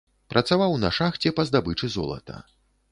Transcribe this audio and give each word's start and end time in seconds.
Працаваў 0.33 0.73
на 0.85 0.89
шахце 1.01 1.35
па 1.39 1.47
здабычы 1.51 1.95
золата. 1.99 2.45